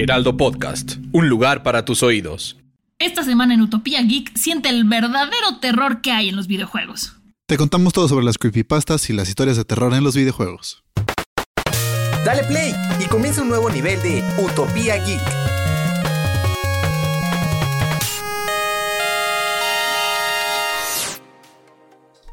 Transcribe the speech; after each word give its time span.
Heraldo 0.00 0.36
Podcast, 0.36 0.94
un 1.10 1.28
lugar 1.28 1.64
para 1.64 1.84
tus 1.84 2.04
oídos. 2.04 2.56
Esta 3.00 3.24
semana 3.24 3.54
en 3.54 3.62
Utopía 3.62 4.00
Geek 4.00 4.36
siente 4.36 4.68
el 4.68 4.84
verdadero 4.84 5.58
terror 5.60 6.02
que 6.02 6.12
hay 6.12 6.28
en 6.28 6.36
los 6.36 6.46
videojuegos. 6.46 7.16
Te 7.46 7.56
contamos 7.56 7.92
todo 7.92 8.06
sobre 8.06 8.24
las 8.24 8.38
creepypastas 8.38 9.10
y 9.10 9.12
las 9.12 9.28
historias 9.28 9.56
de 9.56 9.64
terror 9.64 9.92
en 9.94 10.04
los 10.04 10.14
videojuegos. 10.14 10.84
Dale 12.24 12.44
play 12.44 12.72
y 13.04 13.08
comienza 13.08 13.42
un 13.42 13.48
nuevo 13.48 13.70
nivel 13.70 14.00
de 14.02 14.22
Utopía 14.38 15.04
Geek. 15.04 15.20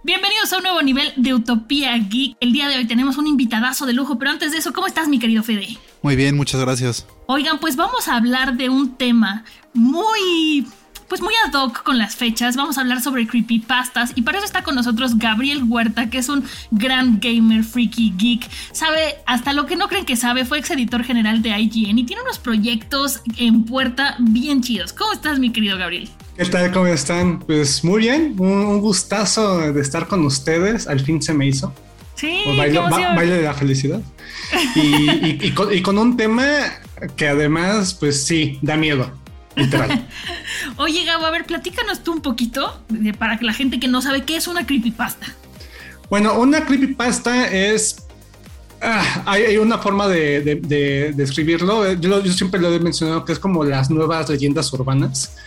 Bienvenidos 0.04 0.54
a 0.54 0.58
un 0.58 0.64
nuevo 0.64 0.84
nivel 0.84 1.14
de 1.16 1.34
Utopía 1.34 1.98
Geek. 1.98 2.38
El 2.40 2.54
día 2.54 2.70
de 2.70 2.76
hoy 2.76 2.86
tenemos 2.86 3.18
un 3.18 3.26
invitadazo 3.26 3.88
de 3.88 3.94
lujo, 3.94 4.20
pero 4.20 4.30
antes 4.30 4.52
de 4.52 4.60
eso, 4.60 4.72
¿cómo 4.72 4.86
estás, 4.86 5.08
mi 5.08 5.18
querido 5.18 5.42
Fede? 5.42 5.80
Muy 6.06 6.16
bien, 6.16 6.38
muchas 6.38 6.62
gracias. 6.62 7.08
Oigan, 7.26 7.58
pues 7.58 7.76
vamos 7.76 8.08
a 8.08 8.18
hablar 8.18 8.58
de 8.58 8.70
un 8.70 8.96
tema 8.96 9.44
muy 9.74 10.68
pues 11.08 11.20
muy 11.20 11.34
ad 11.48 11.52
hoc 11.60 11.82
con 11.82 11.98
las 11.98 12.16
fechas. 12.16 12.56
Vamos 12.56 12.78
a 12.78 12.82
hablar 12.82 13.02
sobre 13.02 13.26
creepypastas 13.26 14.12
y 14.14 14.22
para 14.22 14.38
eso 14.38 14.46
está 14.46 14.62
con 14.62 14.76
nosotros 14.76 15.18
Gabriel 15.18 15.64
Huerta, 15.64 16.12
que 16.12 16.20
es 16.20 16.30
un 16.30 16.44
gran 16.70 17.20
gamer, 17.20 17.64
freaky, 17.64 18.14
geek. 18.16 18.48
Sabe 18.72 19.16
hasta 19.26 19.54
lo 19.54 19.66
que 19.66 19.76
no 19.78 19.88
creen 19.88 20.06
que 20.06 20.16
sabe, 20.16 20.46
fue 20.46 20.60
ex 20.60 20.70
editor 20.70 21.04
general 21.04 21.42
de 21.42 21.60
IGN 21.60 21.98
y 21.98 22.04
tiene 22.04 22.22
unos 22.22 22.38
proyectos 22.38 23.22
en 23.38 23.64
puerta 23.64 24.16
bien 24.20 24.62
chidos. 24.62 24.94
¿Cómo 24.94 25.12
estás, 25.12 25.40
mi 25.40 25.52
querido 25.52 25.76
Gabriel? 25.76 26.08
¿Qué 26.38 26.46
tal? 26.46 26.72
¿Cómo 26.72 26.86
están? 26.86 27.40
Pues 27.40 27.84
muy 27.84 28.02
bien, 28.02 28.36
un, 28.38 28.80
gustazo 28.80 29.74
de 29.74 29.82
estar 29.82 30.08
con 30.08 30.24
ustedes. 30.24 30.86
Al 30.86 31.00
fin 31.00 31.20
se 31.20 31.34
me 31.34 31.48
hizo. 31.48 31.74
Sí, 32.16 32.44
baile, 32.58 32.80
baile 32.80 33.36
de 33.36 33.44
la 33.44 33.54
felicidad. 33.54 34.02
Y, 34.76 35.52
con, 35.52 35.74
y 35.74 35.82
con 35.82 35.98
un 35.98 36.18
tema 36.18 36.46
que 37.16 37.28
además, 37.28 37.94
pues 37.94 38.26
sí, 38.26 38.60
da 38.62 38.78
miedo. 38.78 39.12
Literal. 39.56 40.08
Oye, 40.78 41.06
Gabo, 41.06 41.26
a 41.26 41.32
ver, 41.32 41.46
platícanos 41.46 42.04
tú 42.04 42.14
un 42.14 42.22
poquito 42.22 42.82
para 43.18 43.38
que 43.38 43.46
la 43.46 43.54
gente 43.54 43.80
que 43.80 43.88
no 43.88 44.02
sabe 44.02 44.24
qué 44.24 44.36
es 44.36 44.48
una 44.48 44.66
creepypasta. 44.66 45.28
Bueno, 46.10 46.38
una 46.40 46.66
creepypasta 46.66 47.48
es. 47.48 48.05
Ah, 48.88 49.24
hay, 49.26 49.58
una 49.58 49.80
forma 49.80 50.08
de, 50.08 51.12
describirlo. 51.16 51.92
Yo, 51.94 52.22
siempre 52.32 52.62
lo 52.62 52.72
he 52.72 52.80
mencionado 52.80 53.26
que 53.26 53.34
es 53.34 53.40
como 53.40 53.64
las 53.64 53.90
nuevas 53.90 54.30
leyendas 54.30 54.72
urbanas, 54.74 55.38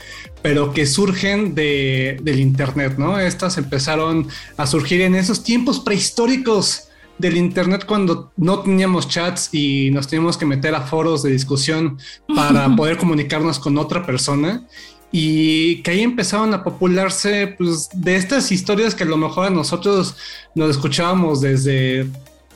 pero 0.42 0.72
que 0.72 0.86
surgen 0.86 1.54
del 1.54 2.40
Internet, 2.40 2.94
¿no? 2.98 3.18
Estas 3.20 3.56
empezaron 3.56 4.26
a 4.56 4.66
surgir 4.66 5.02
en 5.02 5.14
esos 5.14 5.44
tiempos 5.44 5.78
prehistóricos 5.78 6.88
del 7.18 7.36
Internet 7.36 7.84
cuando 7.86 8.32
no 8.36 8.60
teníamos 8.60 9.08
chats 9.08 9.50
y 9.52 9.90
nos 9.92 10.08
teníamos 10.08 10.36
que 10.36 10.46
meter 10.46 10.74
a 10.74 10.80
foros 10.80 11.22
de 11.22 11.30
discusión 11.30 11.96
para 12.34 12.74
poder 12.74 12.96
comunicarnos 12.96 13.60
con 13.60 13.78
otra 13.78 14.04
persona 14.04 14.64
y 15.10 15.82
que 15.82 15.92
ahí 15.92 16.02
empezaron 16.02 16.52
a 16.54 16.62
popularse 16.62 17.54
pues, 17.56 17.88
de 17.94 18.16
estas 18.16 18.52
historias 18.52 18.94
que 18.94 19.04
a 19.04 19.06
lo 19.06 19.16
mejor 19.16 19.46
a 19.46 19.50
nosotros 19.50 20.16
nos 20.54 20.70
escuchábamos 20.70 21.40
desde 21.40 22.06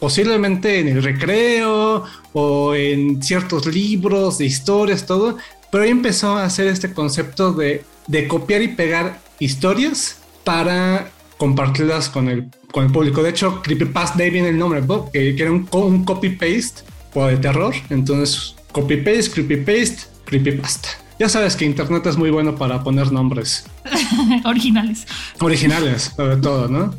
posiblemente 0.03 0.81
en 0.81 0.89
el 0.89 1.01
recreo 1.01 2.03
o 2.33 2.75
en 2.75 3.23
ciertos 3.23 3.67
libros 3.67 4.39
de 4.39 4.47
historias, 4.47 5.07
todo, 5.07 5.39
pero 5.71 5.85
ahí 5.85 5.91
empezó 5.91 6.37
a 6.37 6.45
hacer 6.45 6.67
este 6.67 6.93
concepto 6.93 7.53
de, 7.53 7.85
de 8.09 8.27
copiar 8.27 8.63
y 8.63 8.69
pegar 8.69 9.21
historias 9.39 10.19
para 10.43 11.09
compartirlas 11.37 12.09
con 12.09 12.29
el, 12.29 12.49
con 12.73 12.87
el 12.87 12.91
público. 12.91 13.23
De 13.23 13.31
hecho, 13.31 13.63
Creepypasta, 13.63 14.19
de 14.19 14.25
ahí 14.25 14.31
viene 14.31 14.49
el 14.49 14.59
nombre, 14.59 14.83
que, 15.13 15.37
que 15.37 15.41
era 15.41 15.53
un, 15.53 15.69
un 15.71 16.05
copy-paste 16.05 16.83
o 17.15 17.27
de 17.27 17.37
terror. 17.37 17.73
Entonces, 17.89 18.57
copy-paste, 18.73 19.31
creepy-paste, 19.31 20.03
creepypasta. 20.25 20.89
Ya 21.21 21.29
sabes 21.29 21.55
que 21.55 21.65
Internet 21.65 22.05
es 22.07 22.17
muy 22.17 22.31
bueno 22.31 22.57
para 22.57 22.83
poner 22.83 23.13
nombres. 23.13 23.67
Originales. 24.45 25.07
Originales, 25.39 26.13
sobre 26.17 26.39
todo, 26.39 26.67
¿no? 26.67 26.93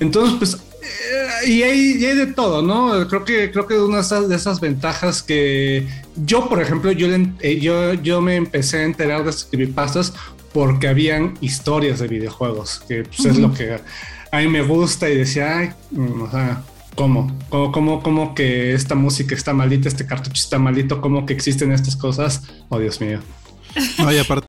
Entonces, 0.00 0.36
pues 0.38 0.67
y 1.46 1.62
hay, 1.62 1.96
y 1.98 2.06
hay, 2.06 2.16
de 2.16 2.26
todo, 2.26 2.62
¿no? 2.62 3.06
Creo 3.08 3.24
que, 3.24 3.50
creo 3.50 3.66
que 3.66 3.78
una 3.78 4.02
de 4.02 4.34
esas, 4.34 4.60
ventajas 4.60 5.22
que 5.22 5.86
yo, 6.16 6.48
por 6.48 6.60
ejemplo, 6.60 6.92
yo, 6.92 7.08
eh, 7.40 7.60
yo, 7.60 7.94
yo 7.94 8.20
me 8.20 8.36
empecé 8.36 8.78
a 8.78 8.84
enterar 8.84 9.24
de 9.24 9.32
creepypastas 9.50 10.14
porque 10.52 10.88
habían 10.88 11.36
historias 11.40 12.00
de 12.00 12.08
videojuegos, 12.08 12.82
que 12.88 13.04
pues, 13.04 13.24
es 13.24 13.38
lo 13.38 13.52
que 13.52 13.78
a 14.30 14.38
mí 14.38 14.48
me 14.48 14.62
gusta 14.62 15.08
y 15.08 15.16
decía, 15.16 15.58
ay, 15.58 15.70
mm, 15.90 16.22
o 16.22 16.30
sea, 16.30 16.62
¿cómo? 16.94 17.36
¿Cómo, 17.48 17.72
cómo, 17.72 18.02
cómo 18.02 18.34
que 18.34 18.72
esta 18.72 18.94
música 18.94 19.34
está 19.34 19.52
malita, 19.54 19.88
este 19.88 20.06
cartucho 20.06 20.42
está 20.42 20.58
malito, 20.58 21.00
cómo 21.00 21.26
que 21.26 21.32
existen 21.32 21.72
estas 21.72 21.96
cosas? 21.96 22.42
Oh, 22.68 22.78
Dios 22.78 23.00
mío. 23.00 23.20
Ay, 23.98 24.18
aparte. 24.18 24.48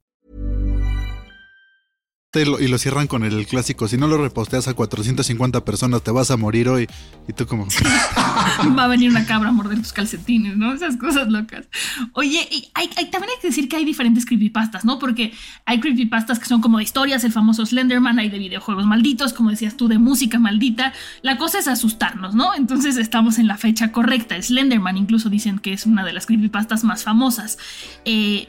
Y 2.33 2.67
lo 2.69 2.77
cierran 2.77 3.07
con 3.07 3.25
el 3.25 3.45
clásico, 3.45 3.89
si 3.89 3.97
no 3.97 4.07
lo 4.07 4.17
reposteas 4.17 4.69
a 4.69 4.73
450 4.73 5.65
personas 5.65 6.01
te 6.01 6.11
vas 6.11 6.31
a 6.31 6.37
morir 6.37 6.69
hoy. 6.69 6.87
Y 7.27 7.33
tú 7.33 7.45
como... 7.45 7.67
Va 8.77 8.85
a 8.85 8.87
venir 8.87 9.09
una 9.09 9.25
cabra 9.25 9.49
a 9.49 9.51
morder 9.51 9.79
tus 9.79 9.91
calcetines, 9.91 10.55
¿no? 10.55 10.73
Esas 10.73 10.95
cosas 10.95 11.27
locas. 11.27 11.65
Oye, 12.13 12.47
hay, 12.73 12.87
también 12.87 13.33
hay 13.35 13.41
que 13.41 13.49
decir 13.49 13.67
que 13.67 13.75
hay 13.75 13.83
diferentes 13.83 14.25
creepypastas, 14.25 14.85
¿no? 14.85 14.97
Porque 14.97 15.33
hay 15.65 15.81
creepypastas 15.81 16.39
que 16.39 16.45
son 16.45 16.61
como 16.61 16.77
de 16.77 16.85
historias, 16.85 17.25
el 17.25 17.33
famoso 17.33 17.65
Slenderman, 17.65 18.17
hay 18.17 18.29
de 18.29 18.39
videojuegos 18.39 18.85
malditos, 18.85 19.33
como 19.33 19.49
decías 19.49 19.75
tú, 19.75 19.89
de 19.89 19.97
música 19.97 20.39
maldita. 20.39 20.93
La 21.23 21.37
cosa 21.37 21.59
es 21.59 21.67
asustarnos, 21.67 22.33
¿no? 22.33 22.55
Entonces 22.55 22.95
estamos 22.95 23.39
en 23.39 23.47
la 23.47 23.57
fecha 23.57 23.91
correcta. 23.91 24.41
Slenderman 24.41 24.95
incluso 24.95 25.29
dicen 25.29 25.59
que 25.59 25.73
es 25.73 25.85
una 25.85 26.05
de 26.05 26.13
las 26.13 26.27
creepypastas 26.27 26.85
más 26.85 27.03
famosas. 27.03 27.57
Eh, 28.05 28.47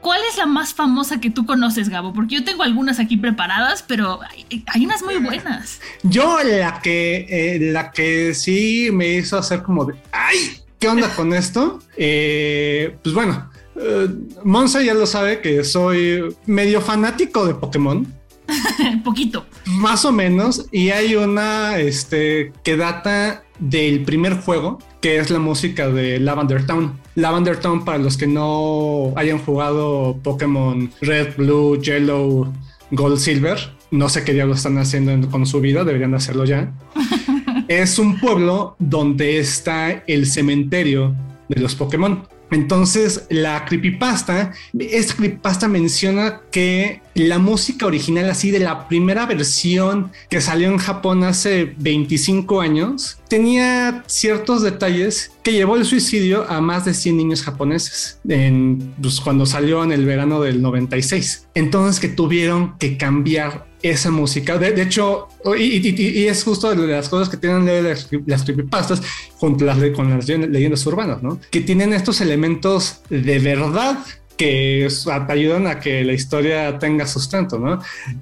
¿Cuál 0.00 0.20
es 0.30 0.38
la 0.38 0.46
más 0.46 0.72
famosa 0.72 1.20
que 1.20 1.30
tú 1.30 1.44
conoces, 1.44 1.88
Gabo? 1.88 2.12
Porque 2.12 2.36
yo 2.36 2.44
tengo 2.44 2.62
algunas 2.62 2.98
aquí 2.98 3.16
preparadas, 3.16 3.84
pero 3.86 4.20
hay, 4.66 4.84
unas 4.84 5.02
muy 5.02 5.16
buenas. 5.18 5.80
Yo 6.02 6.38
la 6.42 6.80
que, 6.80 7.26
eh, 7.28 7.58
la 7.72 7.90
que 7.90 8.34
sí 8.34 8.90
me 8.92 9.08
hizo 9.08 9.36
hacer 9.36 9.62
como 9.62 9.84
de, 9.84 9.94
ay, 10.12 10.58
¿qué 10.78 10.88
onda 10.88 11.14
con 11.14 11.34
esto? 11.34 11.80
Eh, 11.96 12.96
pues 13.02 13.14
bueno, 13.14 13.50
eh, 13.76 14.08
Monza 14.42 14.82
ya 14.82 14.94
lo 14.94 15.06
sabe 15.06 15.40
que 15.40 15.64
soy 15.64 16.34
medio 16.46 16.80
fanático 16.80 17.46
de 17.46 17.54
Pokémon. 17.54 18.06
Poquito. 19.04 19.46
Más 19.66 20.04
o 20.04 20.12
menos. 20.12 20.66
Y 20.72 20.90
hay 20.90 21.14
una 21.14 21.78
este, 21.78 22.52
que 22.64 22.76
data 22.76 23.44
del 23.58 24.02
primer 24.04 24.40
juego, 24.40 24.78
que 25.00 25.18
es 25.18 25.30
la 25.30 25.38
música 25.38 25.88
de 25.88 26.18
Lavender 26.18 26.66
Town. 26.66 26.98
Lavender 27.20 27.58
Town, 27.58 27.84
para 27.84 27.98
los 27.98 28.16
que 28.16 28.26
no 28.26 29.12
hayan 29.16 29.38
jugado 29.38 30.18
Pokémon 30.22 30.90
Red, 31.00 31.36
Blue, 31.36 31.80
Yellow, 31.80 32.52
Gold, 32.90 33.18
Silver, 33.18 33.58
no 33.90 34.08
sé 34.08 34.24
qué 34.24 34.32
diablos 34.32 34.58
están 34.58 34.78
haciendo 34.78 35.28
con 35.30 35.46
su 35.46 35.60
vida, 35.60 35.84
deberían 35.84 36.14
hacerlo 36.14 36.44
ya. 36.44 36.72
es 37.68 37.98
un 37.98 38.18
pueblo 38.18 38.76
donde 38.78 39.38
está 39.38 39.90
el 40.06 40.26
cementerio 40.26 41.14
de 41.48 41.60
los 41.60 41.74
Pokémon. 41.74 42.24
Entonces, 42.50 43.26
la 43.30 43.64
creepypasta, 43.64 44.52
esta 44.78 45.14
creepypasta 45.14 45.68
menciona 45.68 46.40
que 46.50 47.00
la 47.14 47.38
música 47.38 47.86
original, 47.86 48.30
así 48.30 48.50
de 48.50 48.60
la 48.60 48.88
primera 48.88 49.26
versión 49.26 50.12
que 50.28 50.40
salió 50.40 50.68
en 50.68 50.78
Japón 50.78 51.24
hace 51.24 51.74
25 51.78 52.60
años, 52.60 53.18
tenía 53.28 54.04
ciertos 54.06 54.62
detalles 54.62 55.32
que 55.42 55.52
llevó 55.52 55.76
el 55.76 55.84
suicidio 55.84 56.48
a 56.50 56.60
más 56.60 56.84
de 56.84 56.94
100 56.94 57.16
niños 57.16 57.42
japoneses 57.42 58.20
en, 58.28 58.94
pues, 59.00 59.20
cuando 59.20 59.46
salió 59.46 59.84
en 59.84 59.92
el 59.92 60.04
verano 60.04 60.40
del 60.40 60.62
96. 60.62 61.48
Entonces, 61.54 62.00
que 62.00 62.08
tuvieron 62.08 62.76
que 62.78 62.96
cambiar 62.96 63.69
esa 63.82 64.10
música. 64.10 64.58
De, 64.58 64.82
hecho, 64.82 65.28
y, 65.56 66.26
es 66.26 66.44
justo 66.44 66.74
de 66.74 66.86
las 66.86 67.08
cosas 67.08 67.28
que 67.28 67.36
tienen 67.36 67.84
las, 67.84 68.08
las 68.26 68.44
creepypastas 68.44 69.02
junto 69.36 69.66
con 69.94 70.10
las 70.10 70.28
leyendas 70.28 70.86
urbanas. 70.86 71.20
Que 71.50 71.60
tienen 71.60 71.92
estos 71.92 72.20
elementos 72.20 73.00
de 73.08 73.38
verdad 73.38 73.98
que 74.36 74.88
ayudan 75.28 75.66
a 75.66 75.78
que 75.80 76.02
la 76.02 76.14
historia 76.14 76.78
tenga 76.78 77.06
sustento. 77.06 77.62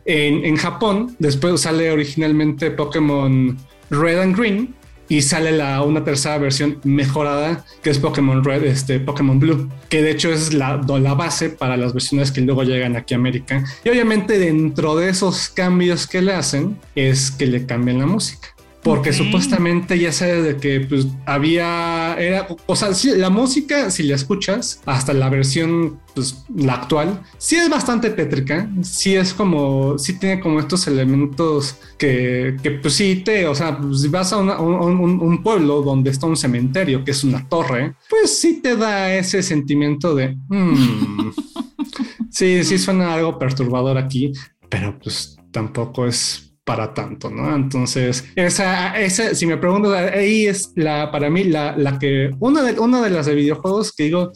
En, 0.05 0.45
en 0.45 0.57
Japón, 0.57 1.15
después 1.19 1.61
sale 1.61 1.91
originalmente 1.93 2.73
Pokémon 2.73 3.57
Red 3.91 4.21
and 4.21 4.37
Green, 4.37 4.75
y 5.09 5.23
sale 5.23 5.53
la, 5.53 5.83
una 5.83 6.05
tercera 6.05 6.39
versión 6.39 6.79
mejorada 6.85 7.65
que 7.83 7.91
es 7.91 7.99
Pokémon 7.99 8.45
Red, 8.45 8.65
este 8.65 9.01
Pokémon 9.01 9.39
Blue, 9.39 9.69
que 9.89 10.03
de 10.03 10.11
hecho 10.11 10.33
es 10.33 10.55
la, 10.55 10.81
la 10.87 11.15
base 11.15 11.51
para 11.51 11.77
las 11.77 11.93
versiones 11.93 12.31
que 12.31 12.41
luego 12.41 12.63
llegan 12.63 12.97
aquí 12.97 13.15
a 13.15 13.17
América. 13.17 13.65
Y 13.85 13.89
obviamente 13.89 14.39
dentro 14.39 14.97
de 14.97 15.09
esos 15.09 15.49
cambios 15.49 16.07
que 16.07 16.23
le 16.23 16.33
hacen 16.33 16.79
es 16.95 17.31
que 17.31 17.47
le 17.47 17.67
cambian 17.67 17.99
la 17.99 18.07
música 18.07 18.49
porque 18.83 19.13
supuestamente 19.13 19.99
ya 19.99 20.13
sé 20.13 20.41
de 20.43 20.57
que 20.57 20.81
pues 20.81 21.07
había 21.27 22.15
era 22.19 22.47
o 22.67 22.77
sea 22.77 22.91
la 23.17 23.31
música 23.31 23.91
si 23.91 24.05
la 24.05 24.15
escuchas 24.15 24.81
hasta 24.87 25.13
la 25.13 25.29
versión 25.29 26.01
pues 26.15 26.45
la 26.55 26.75
actual 26.75 27.21
sí 27.39 27.57
es 27.57 27.69
bastante 27.69 28.11
tétrica 28.11 28.71
sí 28.83 29.15
es 29.15 29.35
como 29.35 29.99
sí 29.99 30.19
tiene 30.19 30.41
como 30.41 30.61
estos 30.61 30.87
elementos 30.87 31.77
que, 31.99 32.57
que 32.63 32.71
pues 32.73 32.95
sí 32.95 33.17
te 33.25 33.47
o 33.47 33.55
sea 33.55 33.79
pues, 33.79 34.03
si 34.03 34.09
vas 34.09 34.33
a 34.33 34.39
un, 34.39 35.43
pueblo 35.43 35.83
donde 35.83 36.11
está 36.11 36.27
un 36.27 36.37
cementerio 36.37 37.05
que 37.05 37.11
es 37.13 37.25
una 37.25 37.49
torre 37.49 37.95
pues 38.09 38.39
sí 38.39 38.61
te 38.63 38.77
da 38.77 39.15
ese 39.15 39.43
sentimiento 39.43 40.15
de 40.15 40.37
mm, 40.49 41.31
sí 42.31 42.65
sí 42.65 42.79
suena 42.79 43.15
algo 43.15 43.39
perturbador 43.39 43.99
aquí 43.99 44.33
pero 44.69 44.99
pues 44.99 45.37
tampoco 45.51 46.07
es 46.07 46.48
para 46.69 46.93
tanto, 46.93 47.31
¿no? 47.31 47.57
Entonces, 47.57 48.29
esa, 48.37 49.01
esa, 49.01 49.35
si 49.35 49.47
me 49.47 49.57
pregunto, 49.57 49.91
ahí 49.95 50.47
es 50.47 50.73
la, 50.75 51.11
para 51.11 51.31
mí, 51.31 51.45
la, 51.45 51.75
la 51.75 51.99
que, 51.99 52.31
una 52.41 52.63
de, 52.63 52.79
una 52.79 53.01
de 53.01 53.09
las 53.09 53.25
de 53.25 53.35
videojuegos 53.35 53.91
que 53.97 54.05
digo, 54.05 54.33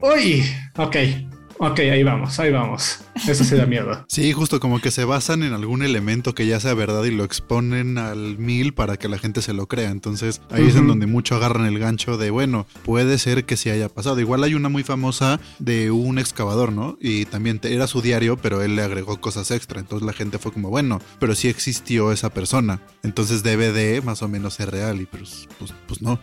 uy, 0.00 0.44
ok, 0.78 0.96
Ok, 1.58 1.78
ahí 1.80 2.02
vamos, 2.02 2.38
ahí 2.40 2.50
vamos. 2.50 3.00
Eso 3.28 3.44
se 3.44 3.56
da 3.56 3.64
miedo. 3.64 4.04
Sí, 4.08 4.32
justo 4.32 4.58
como 4.60 4.80
que 4.80 4.90
se 4.90 5.04
basan 5.04 5.42
en 5.42 5.52
algún 5.52 5.82
elemento 5.82 6.34
que 6.34 6.46
ya 6.46 6.58
sea 6.58 6.74
verdad 6.74 7.04
y 7.04 7.10
lo 7.10 7.24
exponen 7.24 7.96
al 7.96 8.38
mil 8.38 8.74
para 8.74 8.96
que 8.96 9.08
la 9.08 9.18
gente 9.18 9.40
se 9.40 9.52
lo 9.52 9.66
crea. 9.66 9.90
Entonces 9.90 10.42
ahí 10.50 10.66
es 10.66 10.76
en 10.76 10.88
donde 10.88 11.06
mucho 11.06 11.36
agarran 11.36 11.66
el 11.66 11.78
gancho 11.78 12.18
de, 12.18 12.30
bueno, 12.30 12.66
puede 12.84 13.18
ser 13.18 13.44
que 13.44 13.56
sí 13.56 13.70
haya 13.70 13.88
pasado. 13.88 14.18
Igual 14.20 14.42
hay 14.42 14.54
una 14.54 14.68
muy 14.68 14.82
famosa 14.82 15.40
de 15.58 15.90
un 15.90 16.18
excavador, 16.18 16.72
¿no? 16.72 16.98
Y 17.00 17.24
también 17.26 17.60
era 17.62 17.86
su 17.86 18.02
diario, 18.02 18.36
pero 18.36 18.62
él 18.62 18.76
le 18.76 18.82
agregó 18.82 19.20
cosas 19.20 19.50
extra. 19.50 19.80
Entonces 19.80 20.04
la 20.04 20.12
gente 20.12 20.38
fue 20.38 20.52
como, 20.52 20.70
bueno, 20.70 21.00
pero 21.20 21.34
sí 21.34 21.48
existió 21.48 22.12
esa 22.12 22.30
persona. 22.30 22.80
Entonces 23.02 23.42
debe 23.42 23.72
de 23.72 24.02
más 24.02 24.22
o 24.22 24.28
menos 24.28 24.54
ser 24.54 24.70
real 24.70 25.00
y 25.00 25.06
pues, 25.06 25.48
pues, 25.58 25.72
pues 25.86 26.02
no. 26.02 26.18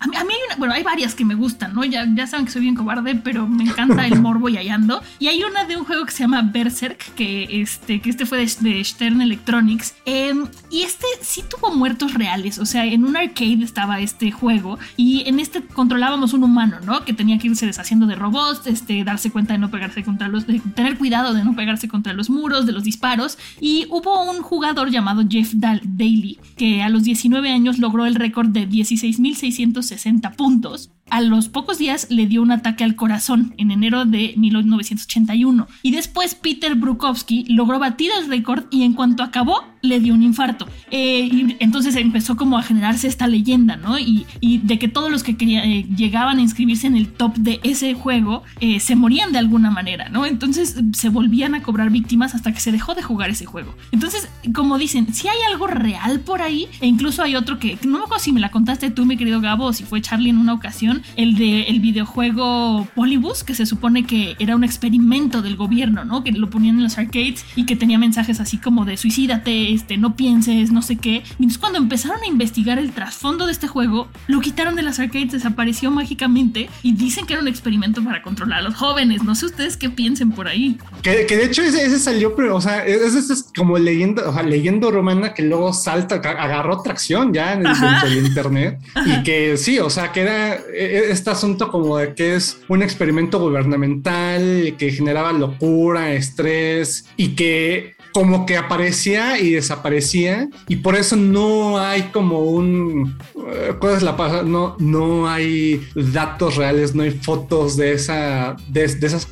A 0.00 0.06
mí, 0.06 0.16
hay 0.16 0.38
una, 0.46 0.56
bueno, 0.58 0.74
hay 0.74 0.82
varias 0.82 1.14
que 1.14 1.24
me 1.24 1.34
gustan, 1.34 1.74
¿no? 1.74 1.84
Ya, 1.84 2.06
ya 2.14 2.26
saben 2.26 2.46
que 2.46 2.52
soy 2.52 2.62
bien 2.62 2.76
cobarde, 2.76 3.16
pero 3.16 3.46
me 3.48 3.64
encanta 3.64 4.06
el 4.06 4.20
morbo 4.20 4.48
y 4.48 4.56
allá 4.56 4.75
y 5.18 5.28
hay 5.28 5.42
una 5.42 5.64
de 5.64 5.76
un 5.76 5.84
juego 5.84 6.04
que 6.04 6.12
se 6.12 6.20
llama 6.20 6.42
Berserk, 6.42 7.14
que 7.14 7.62
este, 7.62 8.00
que 8.00 8.10
este 8.10 8.26
fue 8.26 8.38
de, 8.38 8.84
Stern 8.84 9.20
Electronics. 9.22 9.94
Em, 10.04 10.46
y 10.70 10.82
este 10.82 11.06
sí 11.22 11.42
tuvo 11.48 11.74
muertos 11.74 12.14
reales. 12.14 12.58
O 12.58 12.66
sea, 12.66 12.84
en 12.84 13.04
un 13.04 13.16
arcade 13.16 13.62
estaba 13.62 14.00
este 14.00 14.30
juego. 14.30 14.78
Y 14.96 15.22
en 15.26 15.40
este 15.40 15.62
controlábamos 15.62 16.32
un 16.32 16.44
humano, 16.44 16.78
¿no? 16.84 17.04
Que 17.04 17.12
tenía 17.12 17.38
que 17.38 17.48
irse 17.48 17.66
deshaciendo 17.66 18.06
de 18.06 18.14
robots, 18.14 18.66
este, 18.66 19.04
darse 19.04 19.30
cuenta 19.30 19.54
de 19.54 19.58
no 19.58 19.70
pegarse 19.70 20.04
contra 20.04 20.28
los. 20.28 20.46
Tener 20.46 20.98
cuidado 20.98 21.34
de 21.34 21.44
no 21.44 21.54
pegarse 21.54 21.88
contra 21.88 22.12
los 22.12 22.30
muros, 22.30 22.66
de 22.66 22.72
los 22.72 22.84
disparos. 22.84 23.38
Y 23.60 23.86
hubo 23.90 24.30
un 24.30 24.42
jugador 24.42 24.90
llamado 24.90 25.22
Jeff 25.28 25.52
Daly, 25.54 26.38
que 26.56 26.82
a 26.82 26.88
los 26.88 27.04
19 27.04 27.50
años 27.50 27.78
logró 27.78 28.06
el 28.06 28.14
récord 28.14 28.48
de 28.48 28.68
16.660 28.68 30.34
puntos 30.36 30.90
a 31.10 31.20
los 31.20 31.48
pocos 31.48 31.78
días 31.78 32.08
le 32.10 32.26
dio 32.26 32.42
un 32.42 32.50
ataque 32.50 32.84
al 32.84 32.96
corazón 32.96 33.54
en 33.58 33.70
enero 33.70 34.04
de 34.04 34.34
1981 34.36 35.66
y 35.82 35.90
después 35.92 36.34
Peter 36.34 36.74
Brukowski 36.74 37.44
logró 37.48 37.78
batir 37.78 38.10
el 38.18 38.28
récord 38.28 38.64
y 38.70 38.82
en 38.82 38.92
cuanto 38.92 39.22
acabó 39.22 39.62
le 39.86 40.00
dio 40.00 40.14
un 40.14 40.22
infarto. 40.22 40.66
Eh, 40.90 41.28
y 41.32 41.56
entonces 41.60 41.96
empezó 41.96 42.36
como 42.36 42.58
a 42.58 42.62
generarse 42.62 43.08
esta 43.08 43.26
leyenda, 43.26 43.76
¿no? 43.76 43.98
Y, 43.98 44.26
de 44.40 44.78
que 44.78 44.88
todos 44.88 45.10
los 45.10 45.22
que 45.22 45.36
eh, 45.38 45.86
llegaban 45.96 46.38
a 46.38 46.42
inscribirse 46.42 46.86
en 46.86 46.96
el 46.96 47.08
top 47.08 47.34
de 47.36 47.60
ese 47.62 47.94
juego 47.94 48.42
eh, 48.60 48.80
se 48.80 48.96
morían 48.96 49.32
de 49.32 49.38
alguna 49.38 49.70
manera, 49.70 50.08
¿no? 50.08 50.24
Entonces 50.24 50.76
se 50.92 51.08
volvían 51.08 51.54
a 51.54 51.62
cobrar 51.62 51.90
víctimas 51.90 52.34
hasta 52.34 52.52
que 52.52 52.60
se 52.60 52.72
dejó 52.72 52.94
de 52.94 53.02
jugar 53.02 53.30
ese 53.30 53.44
juego. 53.44 53.74
Entonces, 53.92 54.28
como 54.54 54.78
dicen, 54.78 55.12
si 55.12 55.28
hay 55.28 55.36
algo 55.50 55.66
real 55.66 56.20
por 56.20 56.42
ahí, 56.42 56.68
e 56.80 56.86
incluso 56.86 57.22
hay 57.22 57.36
otro 57.36 57.58
que, 57.58 57.78
no 57.84 57.98
me 57.98 58.04
acuerdo 58.04 58.24
si 58.24 58.32
me 58.32 58.40
la 58.40 58.50
contaste 58.50 58.90
tú, 58.90 59.04
mi 59.04 59.16
querido 59.16 59.40
Gabo, 59.40 59.66
o 59.66 59.72
si 59.72 59.84
fue 59.84 60.00
Charlie 60.00 60.30
en 60.30 60.38
una 60.38 60.54
ocasión, 60.54 61.02
el 61.16 61.36
de 61.36 61.62
el 61.64 61.80
videojuego 61.80 62.88
Polybus, 62.94 63.44
que 63.44 63.54
se 63.54 63.66
supone 63.66 64.04
que 64.04 64.36
era 64.38 64.56
un 64.56 64.64
experimento 64.64 65.42
del 65.42 65.56
gobierno, 65.56 66.04
¿no? 66.04 66.24
Que 66.24 66.32
lo 66.32 66.50
ponían 66.50 66.76
en 66.76 66.84
los 66.84 66.98
arcades 66.98 67.44
y 67.54 67.64
que 67.64 67.76
tenía 67.76 67.98
mensajes 67.98 68.40
así 68.40 68.58
como 68.58 68.84
de 68.84 68.96
suicídate, 68.96 69.72
este, 69.76 69.96
no 69.96 70.16
pienses, 70.16 70.72
no 70.72 70.82
sé 70.82 70.96
qué. 70.96 71.22
Entonces 71.32 71.58
cuando 71.58 71.78
empezaron 71.78 72.22
a 72.22 72.26
investigar 72.26 72.78
el 72.78 72.92
trasfondo 72.92 73.46
de 73.46 73.52
este 73.52 73.68
juego, 73.68 74.08
lo 74.26 74.40
quitaron 74.40 74.74
de 74.74 74.82
las 74.82 74.98
arcades, 74.98 75.32
desapareció 75.32 75.90
mágicamente 75.90 76.68
y 76.82 76.92
dicen 76.92 77.26
que 77.26 77.34
era 77.34 77.42
un 77.42 77.48
experimento 77.48 78.02
para 78.02 78.22
controlar 78.22 78.60
a 78.60 78.62
los 78.62 78.74
jóvenes. 78.74 79.22
No 79.22 79.34
sé 79.34 79.46
ustedes 79.46 79.76
qué 79.76 79.90
piensen 79.90 80.32
por 80.32 80.48
ahí. 80.48 80.78
Que, 81.02 81.24
de 81.24 81.44
hecho 81.44 81.62
ese, 81.62 81.98
salió, 81.98 82.34
pero, 82.34 82.56
o 82.56 82.60
sea, 82.60 82.84
ese, 82.84 83.18
es 83.18 83.50
como 83.56 83.78
leyenda, 83.78 84.28
o 84.28 84.32
sea, 84.32 84.42
leyenda 84.42 84.90
romana 84.90 85.34
que 85.34 85.42
luego 85.42 85.72
salta, 85.72 86.16
agarró 86.16 86.82
tracción 86.82 87.32
ya 87.32 87.52
en 87.52 87.66
el, 87.66 88.26
internet 88.26 88.78
y 89.06 89.22
que 89.22 89.56
sí, 89.56 89.78
o 89.78 89.90
sea, 89.90 90.12
que 90.12 90.22
era 90.22 90.54
e, 90.54 90.60
e, 90.74 91.10
este 91.10 91.30
asunto 91.30 91.70
como 91.70 91.98
de 91.98 92.14
que 92.14 92.36
es 92.36 92.60
un 92.68 92.82
experimento 92.82 93.38
gubernamental 93.38 94.74
que 94.78 94.90
generaba 94.90 95.32
locura, 95.32 96.12
estrés 96.12 97.06
y 97.16 97.28
que 97.30 97.95
como 98.16 98.46
que 98.46 98.56
aparecía 98.56 99.38
y 99.38 99.50
desaparecía 99.50 100.48
y 100.68 100.76
por 100.76 100.96
eso 100.96 101.16
no 101.16 101.78
hay 101.78 102.04
como 102.04 102.44
un 102.44 103.14
eh, 103.52 103.74
¿cuál 103.78 103.94
es 103.94 104.02
la 104.02 104.16
no 104.42 104.74
no 104.78 105.28
hay 105.28 105.86
datos 105.94 106.56
reales 106.56 106.94
no 106.94 107.02
hay 107.02 107.10
fotos 107.10 107.76
de 107.76 107.92
esa 107.92 108.56
de, 108.68 108.86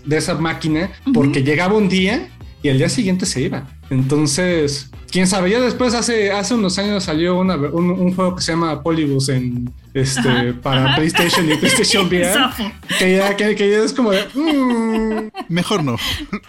de 0.05 0.17
esa 0.19 0.35
máquina 0.35 0.91
porque 1.15 1.43
llegaba 1.43 1.73
un 1.79 1.89
día 1.89 2.29
y 2.65 2.69
el 2.69 2.79
día 2.79 2.89
siguiente 2.89 3.27
se 3.27 3.43
iba. 3.43 3.69
Entonces 3.91 4.91
quién 5.15 5.29
sabe 5.29 5.49
ya 5.49 5.61
después 5.61 5.95
hace 5.95 6.33
hace 6.33 6.55
unos 6.55 6.77
años 6.77 7.05
salió 7.05 7.39
un, 7.39 8.15
juego 8.17 8.35
que 8.35 8.43
se 8.43 8.51
llama 8.51 8.83
Polybus 8.83 9.29
en 9.29 9.73
este 9.95 10.55
para 10.55 10.97
PlayStation 10.97 11.49
y 11.49 11.55
PlayStation 11.55 12.07
VR 12.09 12.51
que 12.99 13.17
ya, 13.17 13.37
que, 13.37 13.71
ya 13.71 13.85
es 13.85 13.93
como 13.93 14.11
de, 14.11 14.25
mm". 14.35 15.31
mejor 15.49 15.85
no 15.85 15.95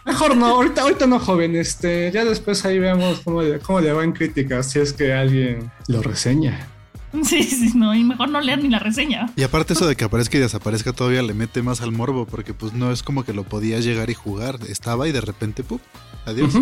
mejor 0.04 0.36
no 0.36 0.48
ahorita 0.48 0.82
ahorita 0.82 1.06
no 1.06 1.20
joven 1.20 1.56
este 1.56 2.12
ya 2.12 2.26
después 2.26 2.66
ahí 2.66 2.80
vemos 2.80 3.20
cómo, 3.20 3.44
cómo 3.62 3.82
le 3.82 3.94
van 3.94 4.14
críticas 4.14 4.72
si 4.72 4.80
es 4.80 4.94
que 4.94 5.14
alguien 5.14 5.70
lo 5.88 6.02
reseña 6.02 6.68
Sí, 7.24 7.44
sí, 7.44 7.72
no, 7.76 7.96
y 7.96 8.04
mejor 8.04 8.28
no 8.28 8.42
leer 8.42 8.62
ni 8.62 8.68
la 8.68 8.78
reseña. 8.78 9.32
Y 9.38 9.44
aparte 9.44 9.72
eso 9.72 9.88
de 9.88 9.96
que 9.96 10.04
aparezca 10.04 10.36
y 10.36 10.42
desaparezca 10.42 10.92
todavía 10.92 11.22
le 11.22 11.34
mete 11.34 11.62
más 11.62 11.80
al 11.80 11.94
morbo, 11.94 12.26
porque 12.26 12.54
pues 12.54 12.74
no 12.74 12.92
es 12.92 13.04
como 13.04 13.24
que 13.24 13.32
lo 13.32 13.46
podías 13.46 13.86
llegar 13.86 14.10
y 14.10 14.16
jugar. 14.16 14.60
Estaba 14.68 15.08
y 15.08 15.14
de 15.14 15.22
repente, 15.22 15.64
¡pum! 15.64 15.80
Adiós. 16.26 16.54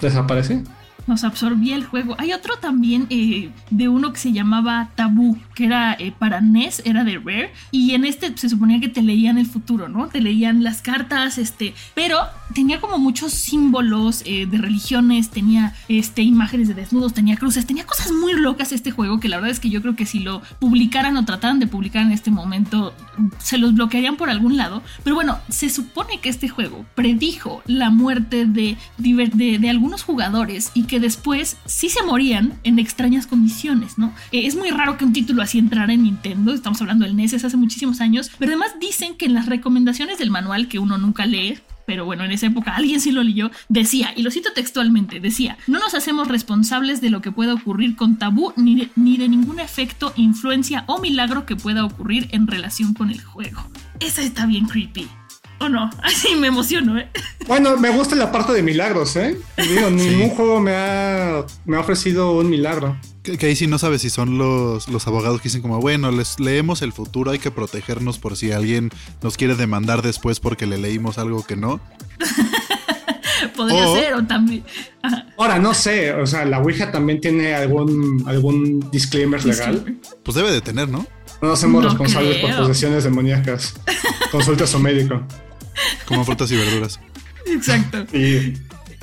Desaparece. 0.00 0.64
Nos 1.06 1.24
absorbía 1.24 1.76
el 1.76 1.84
juego. 1.84 2.14
Hay 2.18 2.32
otro 2.32 2.56
también 2.58 3.06
eh, 3.10 3.50
de 3.70 3.88
uno 3.88 4.12
que 4.12 4.18
se 4.18 4.32
llamaba 4.32 4.90
Tabú, 4.94 5.38
que 5.54 5.64
era 5.64 5.94
eh, 5.98 6.12
para 6.16 6.40
NES, 6.40 6.82
era 6.84 7.04
de 7.04 7.18
Rare, 7.18 7.52
y 7.70 7.92
en 7.92 8.04
este 8.04 8.36
se 8.36 8.48
suponía 8.48 8.80
que 8.80 8.88
te 8.88 9.02
leían 9.02 9.38
el 9.38 9.46
futuro, 9.46 9.88
¿no? 9.88 10.08
Te 10.08 10.20
leían 10.20 10.62
las 10.62 10.82
cartas, 10.82 11.38
este, 11.38 11.74
pero 11.94 12.18
tenía 12.54 12.80
como 12.80 12.98
muchos 12.98 13.32
símbolos 13.32 14.22
eh, 14.24 14.46
de 14.46 14.58
religiones, 14.58 15.30
tenía 15.30 15.74
este, 15.88 16.22
imágenes 16.22 16.68
de 16.68 16.74
desnudos, 16.74 17.14
tenía 17.14 17.36
cruces, 17.36 17.66
tenía 17.66 17.86
cosas 17.86 18.12
muy 18.12 18.34
locas 18.34 18.72
este 18.72 18.90
juego 18.90 19.20
que 19.20 19.28
la 19.28 19.36
verdad 19.36 19.50
es 19.50 19.60
que 19.60 19.70
yo 19.70 19.80
creo 19.82 19.96
que 19.96 20.06
si 20.06 20.20
lo 20.20 20.42
publicaran 20.58 21.16
o 21.16 21.24
trataran 21.24 21.58
de 21.58 21.66
publicar 21.66 22.02
en 22.02 22.12
este 22.12 22.30
momento, 22.30 22.94
se 23.38 23.58
los 23.58 23.74
bloquearían 23.74 24.16
por 24.16 24.30
algún 24.30 24.56
lado. 24.56 24.82
Pero 25.02 25.16
bueno, 25.16 25.38
se 25.48 25.70
supone 25.70 26.20
que 26.20 26.28
este 26.28 26.48
juego 26.48 26.84
predijo 26.94 27.62
la 27.66 27.90
muerte 27.90 28.46
de, 28.46 28.76
de, 28.98 29.70
algunos 29.70 30.02
jugadores 30.02 30.70
y 30.74 30.84
que 30.84 31.00
después 31.00 31.56
sí 31.64 31.88
se 31.88 32.02
morían 32.02 32.54
en 32.62 32.78
extrañas 32.78 33.26
condiciones, 33.26 33.98
¿no? 33.98 34.12
Eh, 34.32 34.46
es 34.46 34.56
muy 34.56 34.70
raro 34.70 34.96
que 34.96 35.04
un 35.04 35.12
título 35.12 35.42
así 35.42 35.58
entrara 35.58 35.92
en 35.92 36.04
Nintendo, 36.04 36.52
estamos 36.52 36.80
hablando 36.80 37.04
del 37.04 37.16
NES 37.16 37.44
hace 37.44 37.56
muchísimos 37.56 38.00
años, 38.00 38.30
pero 38.38 38.52
además 38.52 38.74
dicen 38.80 39.16
que 39.16 39.26
en 39.26 39.34
las 39.34 39.46
recomendaciones 39.46 40.18
del 40.18 40.30
manual 40.30 40.68
que 40.68 40.78
uno 40.78 40.98
nunca 40.98 41.26
lee, 41.26 41.58
pero 41.86 42.04
bueno, 42.04 42.24
en 42.24 42.32
esa 42.32 42.46
época 42.46 42.74
alguien 42.74 43.00
sí 43.00 43.12
lo 43.12 43.22
leyó, 43.22 43.50
decía, 43.68 44.12
y 44.16 44.22
lo 44.22 44.30
cito 44.30 44.52
textualmente, 44.52 45.20
decía, 45.20 45.56
no 45.66 45.78
nos 45.78 45.94
hacemos 45.94 46.28
responsables 46.28 47.00
de 47.00 47.10
lo 47.10 47.20
que 47.22 47.32
pueda 47.32 47.54
ocurrir 47.54 47.96
con 47.96 48.18
tabú 48.18 48.52
ni 48.56 48.76
de, 48.76 48.90
ni 48.96 49.16
de 49.16 49.28
ningún 49.28 49.60
efecto, 49.60 50.12
influencia 50.16 50.84
o 50.86 51.00
milagro 51.00 51.46
que 51.46 51.56
pueda 51.56 51.84
ocurrir 51.84 52.28
en 52.32 52.46
relación 52.46 52.94
con 52.94 53.10
el 53.10 53.22
juego. 53.22 53.62
Esa 54.00 54.22
está 54.22 54.46
bien 54.46 54.66
creepy. 54.66 55.08
¿O 55.58 55.68
no? 55.68 55.90
Así 56.02 56.34
me 56.34 56.48
emociono, 56.48 56.98
¿eh? 56.98 57.08
Bueno, 57.46 57.76
me 57.76 57.90
gusta 57.90 58.14
la 58.16 58.30
parte 58.30 58.52
de 58.52 58.62
milagros, 58.62 59.16
¿eh? 59.16 59.38
Digo, 59.56 59.90
ningún 59.90 60.30
juego 60.30 60.60
me 60.60 60.74
ha, 60.74 61.44
me 61.64 61.76
ha 61.76 61.80
ofrecido 61.80 62.32
un 62.32 62.50
milagro. 62.50 62.98
Que, 63.26 63.36
que 63.38 63.46
ahí 63.46 63.56
sí 63.56 63.66
no 63.66 63.76
sabes 63.78 64.02
si 64.02 64.08
son 64.10 64.38
los, 64.38 64.86
los 64.88 65.06
abogados 65.08 65.40
que 65.40 65.48
dicen 65.48 65.60
como, 65.60 65.80
bueno, 65.80 66.12
les 66.12 66.38
leemos 66.38 66.80
el 66.82 66.92
futuro, 66.92 67.32
hay 67.32 67.40
que 67.40 67.50
protegernos 67.50 68.18
por 68.18 68.36
si 68.36 68.52
alguien 68.52 68.90
nos 69.20 69.36
quiere 69.36 69.56
demandar 69.56 70.00
después 70.00 70.38
porque 70.38 70.64
le 70.66 70.78
leímos 70.78 71.18
algo 71.18 71.44
que 71.44 71.56
no. 71.56 71.80
Podría 73.56 73.88
O- 73.88 73.96
ser, 73.96 74.14
o 74.14 74.24
también. 74.26 74.64
Ahora, 75.36 75.58
no 75.58 75.74
sé, 75.74 76.12
o 76.14 76.26
sea, 76.26 76.44
la 76.44 76.58
Ouija 76.60 76.90
también 76.90 77.20
tiene 77.20 77.54
algún, 77.54 78.22
algún 78.26 78.88
disclaimer 78.90 79.44
legal. 79.44 79.98
Pues 80.22 80.34
debe 80.34 80.50
de 80.52 80.60
tener, 80.60 80.88
¿no? 80.88 81.06
No 81.42 81.48
nos 81.48 81.58
hacemos 81.58 81.82
No 81.82 81.88
responsables 81.90 82.36
por 82.38 82.56
posesiones 82.56 83.04
demoníacas. 83.04 83.74
Consulta 84.30 84.64
a 84.64 84.66
su 84.66 84.78
médico. 84.78 85.22
Como 86.06 86.24
frutas 86.24 86.50
y 86.50 86.56
verduras. 86.56 86.98
Exacto. 87.46 88.06
Y 88.16 88.54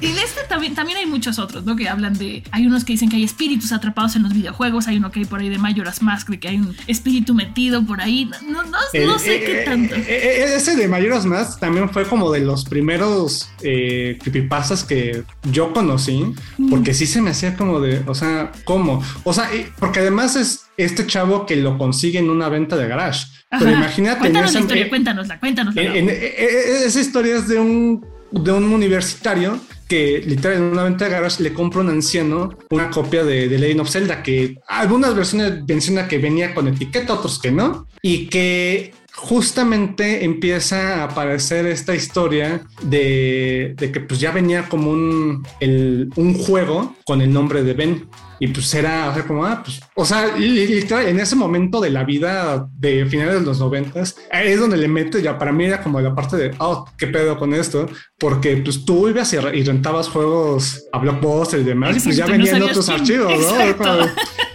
Y 0.03 0.11
de 0.11 0.21
este 0.21 0.41
también, 0.49 0.75
también 0.75 0.97
hay 0.99 1.05
muchos 1.05 1.39
otros, 1.39 1.63
¿no? 1.65 1.75
Que 1.75 1.87
hablan 1.89 2.17
de. 2.17 2.43
Hay 2.51 2.65
unos 2.67 2.83
que 2.83 2.93
dicen 2.93 3.09
que 3.09 3.15
hay 3.15 3.23
espíritus 3.23 3.71
atrapados 3.71 4.15
en 4.15 4.23
los 4.23 4.33
videojuegos. 4.33 4.87
Hay 4.87 4.97
uno 4.97 5.11
que 5.11 5.19
hay 5.19 5.25
por 5.25 5.39
ahí 5.39 5.49
de 5.49 5.57
Majora's 5.57 6.01
Mask, 6.01 6.29
de 6.29 6.39
que 6.39 6.47
hay 6.49 6.57
un 6.57 6.75
espíritu 6.87 7.33
metido 7.33 7.85
por 7.85 8.01
ahí. 8.01 8.29
No, 8.47 8.63
no, 8.63 8.77
el- 8.93 9.07
no 9.07 9.17
sé 9.19 9.35
eh, 9.37 9.43
qué 9.45 9.61
eh, 9.61 9.65
tanto. 9.65 9.95
eh, 9.95 10.05
eh, 10.07 10.53
ese 10.55 10.75
de 10.75 10.87
Majora's 10.87 11.25
Mask 11.25 11.59
también 11.59 11.89
fue 11.89 12.05
como 12.05 12.31
de 12.31 12.41
los 12.41 12.65
primeros 12.65 13.49
eh, 13.61 14.17
creepypastas 14.21 14.83
que 14.83 15.23
yo 15.51 15.73
conocí, 15.73 16.23
porque 16.69 16.93
sí 16.93 17.05
se 17.07 17.21
me 17.21 17.31
hacía 17.31 17.55
como 17.55 17.79
de, 17.79 18.01
o 18.07 18.13
sea, 18.15 18.51
¿cómo? 18.65 19.01
O 19.23 19.33
sea, 19.33 19.49
porque 19.79 19.99
además 19.99 20.35
es 20.35 20.65
este 20.77 21.05
chavo 21.07 21.45
que 21.45 21.55
lo 21.55 21.77
consigue 21.77 22.19
en 22.19 22.29
una 22.29 22.49
venta 22.49 22.75
de 22.75 22.87
garage. 22.87 23.25
Pero 23.49 23.71
imagínate, 23.71 24.19
Cuéntanos 24.19 24.49
esa- 24.49 24.59
la 24.59 24.63
historia, 24.63 24.85
eh, 24.85 24.89
cuéntanosla, 24.89 25.39
cuéntanosla. 25.39 25.81
En- 25.81 25.95
en- 25.95 26.09
eh, 26.09 26.13
eh, 26.37 26.83
esa 26.85 26.99
historia 26.99 27.35
es 27.37 27.47
de 27.47 27.59
un, 27.59 28.03
de 28.31 28.51
un 28.51 28.63
universitario 28.63 29.59
que 29.87 30.21
literal 30.25 30.57
en 30.57 30.63
una 30.63 30.83
venta 30.83 31.05
de 31.05 31.11
garage 31.11 31.43
le 31.43 31.53
compra 31.53 31.81
un 31.81 31.89
anciano 31.89 32.57
una 32.69 32.89
copia 32.89 33.23
de, 33.23 33.47
de 33.47 33.59
Legend 33.59 33.81
of 33.81 33.89
Zelda 33.89 34.23
que 34.23 34.57
algunas 34.67 35.15
versiones 35.15 35.63
menciona 35.67 36.07
que 36.07 36.17
venía 36.17 36.53
con 36.53 36.67
etiqueta, 36.67 37.13
otros 37.13 37.39
que 37.39 37.51
no, 37.51 37.87
y 38.01 38.27
que 38.27 38.93
justamente 39.15 40.23
empieza 40.25 41.01
a 41.01 41.03
aparecer 41.05 41.65
esta 41.65 41.95
historia 41.95 42.61
de, 42.81 43.73
de 43.77 43.91
que 43.91 43.99
pues 43.99 44.19
ya 44.19 44.31
venía 44.31 44.67
como 44.69 44.91
un, 44.91 45.45
el- 45.59 46.09
un 46.15 46.33
juego 46.35 46.95
con 47.05 47.21
el 47.21 47.31
nombre 47.31 47.63
de 47.63 47.73
Ben. 47.73 48.07
Y 48.39 48.47
pues 48.47 48.73
era, 48.73 49.09
o 49.09 49.13
sea, 49.13 49.23
como, 49.23 49.45
ah, 49.45 49.61
pues, 49.63 49.79
o 49.95 50.03
sea, 50.03 50.35
li- 50.35 50.67
literal, 50.67 51.07
en 51.07 51.19
ese 51.19 51.33
momento 51.35 51.79
de 51.79 51.91
la 51.91 52.03
vida 52.03 52.67
de 52.77 53.05
finales 53.05 53.35
de 53.39 53.45
los 53.45 53.59
noventas, 53.59 54.17
es 54.31 54.59
donde 54.59 54.75
le 54.75 54.89
mete, 54.89 55.21
ya 55.21 55.37
para 55.37 55.53
mí 55.53 55.63
era 55.63 55.81
como 55.81 56.01
la 56.01 56.13
parte 56.13 56.35
de, 56.35 56.51
oh, 56.57 56.85
qué 56.97 57.07
pedo 57.07 57.37
con 57.39 57.53
esto, 57.53 57.87
porque 58.17 58.57
pues 58.57 58.83
tú 58.83 59.07
ibas 59.07 59.31
y, 59.31 59.37
re- 59.37 59.57
y 59.57 59.63
rentabas 59.63 60.09
juegos 60.09 60.83
a 60.91 60.97
Blockbuster 60.97 61.61
y 61.61 61.63
demás, 61.63 61.95
y 61.95 61.99
pues 62.01 62.17
ya 62.17 62.25
no 62.25 62.31
venían 62.33 62.59
sabías 62.59 62.71
otros 62.77 62.85
quién- 62.87 62.99
archivos, 62.99 63.53
¿no? 63.53 63.77
Como, 63.77 64.05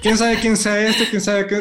quién 0.02 0.18
sabe 0.18 0.38
quién 0.40 0.56
sea 0.58 0.86
este, 0.88 1.08
quién 1.08 1.22
sabe 1.22 1.46
qué. 1.46 1.58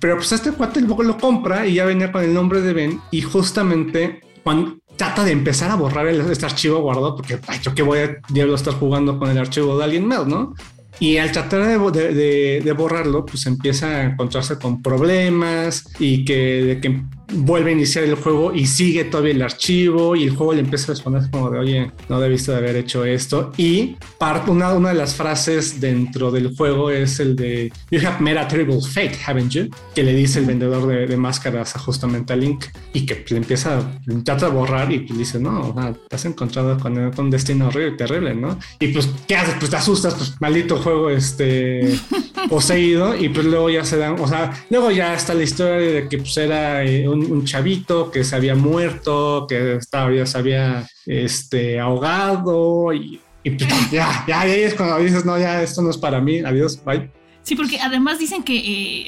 Pero 0.00 0.16
pues 0.16 0.32
este 0.32 0.50
cuate 0.52 0.80
luego 0.80 1.02
lo 1.02 1.18
compra 1.18 1.66
y 1.66 1.74
ya 1.74 1.84
venía 1.84 2.10
con 2.10 2.24
el 2.24 2.32
nombre 2.34 2.60
de 2.62 2.72
Ben 2.72 3.00
y 3.10 3.20
justamente 3.22 4.20
cuando 4.42 4.78
trata 4.96 5.24
de 5.24 5.32
empezar 5.32 5.70
a 5.70 5.76
borrar 5.76 6.06
el- 6.08 6.20
este 6.30 6.46
archivo 6.46 6.80
guardado 6.80 7.14
porque 7.16 7.38
ay, 7.46 7.58
yo 7.62 7.74
que 7.74 7.82
voy 7.82 7.98
a 8.00 8.16
diablo 8.30 8.54
estar 8.54 8.74
jugando 8.74 9.18
con 9.18 9.30
el 9.30 9.38
archivo 9.38 9.76
de 9.78 9.84
alguien 9.84 10.06
más, 10.06 10.26
¿no? 10.26 10.54
Y 10.98 11.16
al 11.16 11.32
tratar 11.32 11.66
de, 11.66 11.78
de- 12.00 12.14
de- 12.14 12.60
de 12.62 12.72
borrarlo, 12.72 13.24
pues 13.24 13.46
empieza 13.46 13.86
a 13.86 14.02
encontrarse 14.04 14.58
con 14.58 14.82
problemas 14.82 15.84
y 15.98 16.24
que, 16.26 16.36
de 16.64 16.80
que 16.80 17.02
vuelve 17.32 17.70
a 17.70 17.72
iniciar 17.72 18.04
el 18.04 18.14
juego 18.14 18.54
y 18.54 18.66
sigue 18.66 19.04
todavía 19.04 19.32
el 19.34 19.42
archivo 19.42 20.16
y 20.16 20.24
el 20.24 20.30
juego 20.36 20.52
le 20.54 20.60
empieza 20.60 20.86
a 20.86 20.94
responder 20.94 21.22
como 21.30 21.50
de, 21.50 21.58
oye, 21.58 21.90
no 22.08 22.20
debiste 22.20 22.52
de 22.52 22.58
haber 22.58 22.76
hecho 22.76 23.04
esto. 23.04 23.52
Y 23.56 23.96
parte, 24.18 24.50
una, 24.50 24.72
una 24.74 24.90
de 24.90 24.94
las 24.96 25.14
frases 25.14 25.80
dentro 25.80 26.30
del 26.30 26.54
juego 26.56 26.90
es 26.90 27.20
el 27.20 27.36
de, 27.36 27.72
You 27.90 28.00
have 28.06 28.20
met 28.20 28.36
a 28.36 28.46
terrible 28.48 28.80
fate, 28.80 29.12
haven't 29.26 29.50
you? 29.52 29.68
Que 29.94 30.02
le 30.02 30.14
dice 30.14 30.38
el 30.40 30.46
vendedor 30.46 30.86
de, 30.86 31.06
de 31.06 31.16
máscaras 31.16 31.76
a 31.76 31.78
justamente 31.78 32.32
a 32.32 32.36
Link 32.36 32.64
y 32.92 33.06
que 33.06 33.24
le 33.30 33.36
empieza, 33.38 33.78
a- 33.78 34.00
trata 34.24 34.46
de 34.46 34.52
borrar 34.52 34.90
y 34.92 35.00
pues 35.00 35.18
dice, 35.18 35.38
no, 35.38 35.70
o 35.70 35.74
sea, 35.74 35.92
te 35.92 36.16
has 36.16 36.24
encontrado 36.24 36.78
con, 36.78 37.10
con 37.12 37.26
un 37.26 37.30
destino 37.30 37.68
horrible, 37.68 37.96
terrible, 37.96 38.34
¿no? 38.34 38.58
Y 38.78 38.88
pues, 38.88 39.08
¿qué 39.28 39.36
haces? 39.36 39.54
Pues 39.58 39.70
te 39.70 39.76
asustas, 39.76 40.14
pues 40.14 40.34
maldito 40.40 40.76
juego 40.78 41.10
este 41.10 41.94
poseído 42.48 43.16
y 43.16 43.28
pues 43.28 43.46
luego 43.46 43.70
ya 43.70 43.84
se 43.84 43.96
dan, 43.96 44.18
o 44.20 44.26
sea, 44.26 44.52
luego 44.70 44.90
ya 44.90 45.14
está 45.14 45.34
la 45.34 45.42
historia 45.42 45.76
de 45.76 46.08
que 46.08 46.18
pues 46.18 46.36
era 46.36 46.84
eh, 46.84 47.08
un, 47.08 47.19
un 47.24 47.44
chavito 47.44 48.10
que 48.10 48.24
se 48.24 48.36
había 48.36 48.54
muerto, 48.54 49.46
que 49.48 49.76
estaba, 49.76 50.12
ya 50.12 50.26
se 50.26 50.38
había 50.38 50.86
este, 51.06 51.80
ahogado 51.80 52.92
y, 52.92 53.20
y 53.42 53.50
pues, 53.50 53.68
ya, 53.90 54.24
ya, 54.26 54.46
ya 54.46 54.54
es 54.54 54.74
cuando 54.74 54.98
dices, 54.98 55.24
no, 55.24 55.38
ya 55.38 55.62
esto 55.62 55.82
no 55.82 55.90
es 55.90 55.98
para 55.98 56.20
mí, 56.20 56.38
adiós, 56.40 56.82
bye. 56.84 57.10
Sí, 57.42 57.56
porque 57.56 57.80
además 57.80 58.18
dicen 58.18 58.42
que, 58.42 58.56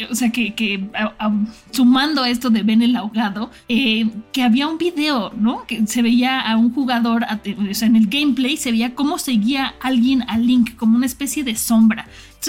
eh, 0.03 0.09
o 0.11 0.15
sea, 0.15 0.33
que, 0.33 0.55
que 0.55 0.89
a- 0.95 1.15
a- 1.19 1.33
sumando 1.71 2.25
esto 2.25 2.49
de 2.49 2.63
Ben 2.63 2.81
el 2.83 2.97
ahogado, 2.97 3.51
eh, 3.69 4.09
que 4.33 4.43
había 4.43 4.67
un 4.69 4.79
video, 4.79 5.31
¿no? 5.37 5.65
Que 5.67 5.87
se 5.87 6.01
veía 6.01 6.41
a 6.41 6.57
un 6.57 6.73
jugador, 6.73 7.25
a- 7.25 7.41
o 7.71 7.75
sea, 7.75 7.87
en 7.89 7.95
el 7.95 8.07
gameplay 8.07 8.57
se 8.57 8.71
veía 8.73 8.95
cómo 8.95 9.19
seguía 9.19 9.75
alguien 9.81 10.23
a 10.29 10.39
Link, 10.39 10.77
como 10.77 10.97
una 10.97 11.07
especie 11.07 11.45
de 11.45 11.55
sombra. 11.57 12.09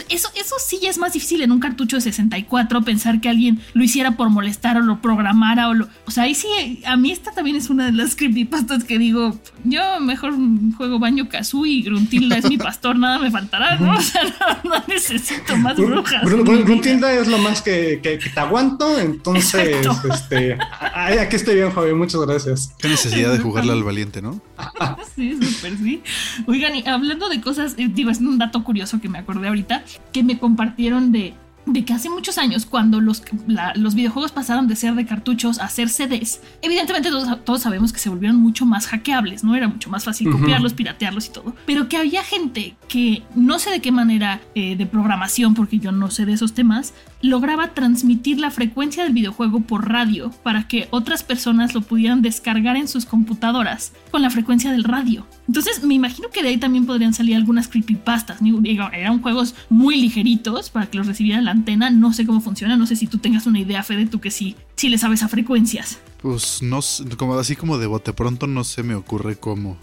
Eso, 0.10 0.30
eso 0.36 0.56
sí 0.66 0.80
ya 0.82 0.90
es 0.90 0.98
más 0.98 1.14
difícil 1.14 1.42
en 1.42 1.52
un 1.52 1.60
cartucho 1.60 1.98
de 1.98 2.02
64 2.02 2.82
pensar 2.84 3.22
que 3.22 3.30
alguien 3.30 3.60
lo 3.74 3.84
hiciera 3.84 4.18
por 4.18 4.30
molestar 4.30 4.78
o 4.78 4.82
lo 4.82 5.02
programara 5.02 5.70
o 5.70 5.74
lo... 5.74 5.88
O 6.06 6.12
sea, 6.12 6.24
ahí 6.24 6.34
sí, 6.36 6.82
a 6.86 6.96
mí 6.98 7.12
esta 7.12 7.32
también 7.32 7.56
es 7.58 7.70
una 7.70 7.86
de 7.86 7.92
las 7.92 8.16
creepypastas 8.18 8.84
que 8.84 8.98
digo, 8.98 9.38
yo 9.64 10.00
mejor 10.00 10.34
juego 10.78 11.00
baño 11.00 11.30
Kazooie 11.30 11.72
y 11.74 11.82
Gruntilda 11.84 12.38
es 12.38 12.46
mi 12.50 12.58
pastor, 12.58 12.96
nada 12.98 13.20
me 13.20 13.30
faltará, 13.32 13.78
¿no? 13.78 13.94
O 13.98 14.02
sea, 14.02 14.24
no, 14.64 14.70
no 14.72 14.84
necesito 14.88 15.56
más 15.58 15.78
brujas. 15.78 16.24
Gruntilda 16.24 17.14
es 17.14 17.28
lo 17.28 17.38
más 17.38 17.62
que, 17.62 18.00
que- 18.02 18.18
que 18.18 18.30
te 18.30 18.40
aguanto, 18.40 19.00
entonces, 19.00 19.78
Exacto. 19.86 20.14
este, 20.14 20.58
ay, 20.94 21.18
aquí 21.20 21.36
estoy 21.36 21.56
bien, 21.56 21.72
Javi, 21.72 21.94
muchas 21.94 22.22
gracias. 22.22 22.74
Qué 22.80 22.88
necesidad 22.90 23.32
de 23.32 23.40
jugarle 23.40 23.72
al 23.74 23.84
valiente, 23.84 24.22
¿no? 24.22 24.42
Sí, 25.16 25.34
súper 25.40 25.78
sí. 25.78 26.02
Oigan, 26.48 26.76
y 26.76 26.88
hablando 26.88 27.30
de 27.30 27.40
cosas, 27.40 27.76
eh, 27.78 27.88
digo, 27.94 28.10
es 28.10 28.18
un 28.20 28.40
dato 28.40 28.64
curioso 28.64 29.00
que 29.00 29.10
me 29.10 29.20
acordé 29.20 29.48
ahorita, 29.48 29.83
que 30.12 30.24
me 30.24 30.38
compartieron 30.40 31.12
de, 31.12 31.34
de 31.66 31.86
que 31.86 31.94
hace 31.94 32.10
muchos 32.10 32.38
años, 32.38 32.66
cuando 32.66 33.00
los, 33.00 33.24
la- 33.48 33.74
los 33.76 33.96
videojuegos 33.96 34.32
pasaron 34.32 34.68
de 34.68 34.76
ser 34.76 34.96
de 34.96 35.06
cartuchos 35.06 35.60
a 35.60 35.70
ser 35.70 35.88
CDs, 35.90 36.42
evidentemente 36.62 37.10
todos, 37.10 37.44
todos 37.46 37.62
sabemos 37.62 37.94
que 37.94 38.00
se 38.00 38.10
volvieron 38.10 38.38
mucho 38.38 38.66
más 38.66 38.88
hackeables, 38.88 39.44
¿no? 39.44 39.56
Era 39.56 39.68
mucho 39.70 39.90
más 39.90 40.04
fácil 40.04 40.28
copiarlos, 40.30 40.74
piratearlos 40.74 41.28
y 41.28 41.30
todo. 41.32 41.56
Pero 41.66 41.88
que 41.88 41.98
había 41.98 42.24
gente 42.24 42.76
que 42.90 43.24
no 43.36 43.60
sé 43.60 43.70
de 43.72 43.80
qué 43.80 43.92
manera 43.94 44.42
eh, 44.56 44.76
de 44.76 44.86
programación, 44.86 45.54
porque 45.54 45.80
yo 45.80 45.92
no 45.94 46.12
sé 46.12 46.26
de 46.26 46.34
esos 46.34 46.54
temas, 46.54 46.94
lograba 47.24 47.74
transmitir 47.74 48.38
la 48.38 48.52
frecuencia 48.52 49.06
del 49.06 49.14
videojuego 49.14 49.62
por 49.62 49.90
radio 49.90 50.30
para 50.44 50.68
que 50.68 50.90
otras 50.92 51.24
personas 51.24 51.74
lo 51.74 51.82
pudieran 51.82 52.22
descargar 52.22 52.76
en 52.76 52.90
sus 52.90 53.06
computadoras 53.06 53.94
con 54.12 54.22
la 54.22 54.30
frecuencia 54.30 54.74
del 54.74 54.84
radio. 54.84 55.26
Entonces 55.48 55.82
me 55.84 55.94
imagino 55.94 56.30
que 56.30 56.44
de 56.44 56.50
ahí 56.50 56.58
también 56.58 56.86
podrían 56.86 57.14
salir 57.14 57.38
algunas 57.38 57.70
creepypastas. 57.70 58.40
Digo, 58.42 58.90
eran 58.92 59.22
juegos 59.22 59.56
muy 59.70 60.02
ligeritos 60.02 60.70
para 60.70 60.88
que 60.88 60.98
los 60.98 61.08
recibiera 61.08 61.42
la 61.42 61.52
antena. 61.52 61.90
No 61.90 62.12
sé 62.12 62.26
cómo 62.26 62.42
funciona, 62.42 62.76
no 62.76 62.86
sé 62.86 62.98
si 62.98 63.08
tú 63.08 63.20
tengas 63.20 63.48
una 63.48 63.60
idea, 63.60 63.84
Fede, 63.84 64.06
tú 64.06 64.20
que 64.20 64.30
sí, 64.30 64.58
sí 64.76 64.90
le 64.90 64.98
sabes 64.98 65.24
a 65.24 65.30
frecuencias. 65.30 66.00
Pues 66.22 66.62
no 66.62 66.82
sé, 66.82 67.06
como 67.16 67.36
así 67.36 67.56
como 67.56 67.78
de 67.78 67.88
bote 67.88 68.12
pronto 68.12 68.48
no 68.48 68.66
se 68.66 68.84
me 68.84 68.96
ocurre 68.96 69.38
cómo. 69.38 69.78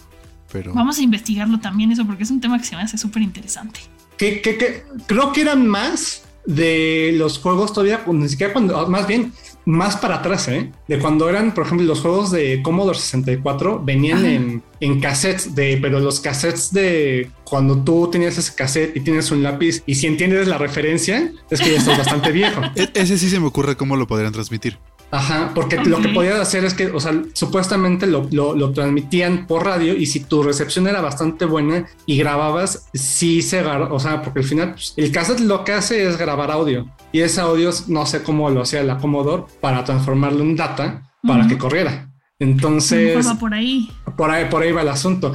pero... 0.52 0.74
Vamos 0.74 0.98
a 0.98 1.02
investigarlo 1.02 1.58
también 1.58 1.90
eso 1.90 2.04
porque 2.04 2.24
es 2.24 2.30
un 2.30 2.42
tema 2.42 2.58
que 2.58 2.64
se 2.64 2.76
me 2.76 2.82
hace 2.82 2.98
súper 2.98 3.22
interesante. 3.22 3.80
Que, 4.18 4.42
que, 4.42 4.58
que, 4.58 4.84
creo 5.06 5.32
que 5.32 5.40
eran 5.40 5.66
más 5.66 6.24
de 6.46 7.12
los 7.16 7.38
juegos 7.38 7.72
todavía, 7.72 8.02
ni 8.06 8.28
siquiera 8.28 8.52
cuando, 8.52 8.88
más 8.88 9.06
bien, 9.06 9.32
más 9.66 9.96
para 9.96 10.16
atrás, 10.16 10.48
¿eh? 10.48 10.72
De 10.88 10.98
cuando 10.98 11.28
eran, 11.28 11.54
por 11.54 11.66
ejemplo, 11.66 11.86
los 11.86 12.00
juegos 12.00 12.30
de 12.30 12.62
Commodore 12.62 12.98
64 12.98 13.82
venían 13.84 14.24
en, 14.24 14.62
en, 14.80 15.00
cassettes 15.00 15.54
de, 15.54 15.78
pero 15.80 16.00
los 16.00 16.20
cassettes 16.20 16.72
de 16.72 17.30
cuando 17.44 17.82
tú 17.82 18.08
tenías 18.10 18.38
ese 18.38 18.54
cassette 18.54 18.96
y 18.96 19.00
tienes 19.00 19.30
un 19.30 19.42
lápiz 19.42 19.82
y 19.86 19.96
si 19.96 20.06
entiendes 20.06 20.48
la 20.48 20.58
referencia, 20.58 21.32
es 21.50 21.60
que 21.60 21.72
ya 21.72 21.78
estás 21.78 21.98
bastante 21.98 22.32
viejo. 22.32 22.60
E 22.74 22.90
ese 22.94 23.18
sí 23.18 23.28
se 23.28 23.40
me 23.40 23.46
ocurre 23.46 23.76
cómo 23.76 23.96
lo 23.96 24.06
podrían 24.06 24.32
transmitir. 24.32 24.78
Ajá, 25.12 25.50
porque 25.54 25.76
okay. 25.78 25.90
lo 25.90 26.00
que 26.00 26.08
podías 26.10 26.38
hacer 26.38 26.64
es 26.64 26.74
que, 26.74 26.86
o 26.86 27.00
sea, 27.00 27.20
supuestamente 27.32 28.06
lo, 28.06 28.28
lo, 28.30 28.54
lo, 28.54 28.72
transmitían 28.72 29.46
por 29.46 29.64
radio 29.64 29.96
y 29.96 30.06
si 30.06 30.20
tu 30.20 30.42
recepción 30.42 30.86
era 30.86 31.00
bastante 31.00 31.46
buena 31.46 31.86
y 32.06 32.16
grababas, 32.16 32.86
sí 32.94 33.42
se 33.42 33.60
o 33.64 33.98
sea, 33.98 34.22
porque 34.22 34.40
al 34.40 34.44
final 34.44 34.72
pues, 34.72 34.94
el 34.96 35.10
cassette 35.10 35.40
lo 35.40 35.64
que 35.64 35.72
hace 35.72 36.06
es 36.06 36.16
grabar 36.16 36.50
audio 36.52 36.88
y 37.12 37.20
ese 37.20 37.40
audio 37.40 37.70
no 37.88 38.06
sé 38.06 38.22
cómo 38.22 38.48
lo 38.50 38.62
hacía 38.62 38.80
el 38.80 38.90
acomodador 38.90 39.46
para 39.60 39.84
transformarlo 39.84 40.42
en 40.42 40.54
data 40.54 41.02
para 41.26 41.42
uh 41.42 41.46
-huh. 41.46 41.48
que 41.48 41.58
corriera. 41.58 42.08
Entonces, 42.38 43.26
por 43.38 43.52
ahí. 43.52 43.90
Por 44.16 44.30
ahí, 44.30 44.46
por 44.48 44.62
ahí 44.62 44.72
va 44.72 44.82
el 44.82 44.88
asunto. 44.88 45.34